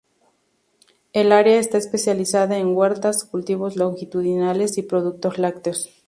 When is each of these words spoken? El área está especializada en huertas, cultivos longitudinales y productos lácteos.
El 1.13 1.31
área 1.31 1.59
está 1.59 1.77
especializada 1.77 2.57
en 2.57 2.75
huertas, 2.75 3.23
cultivos 3.23 3.75
longitudinales 3.75 4.79
y 4.79 4.81
productos 4.81 5.37
lácteos. 5.37 5.91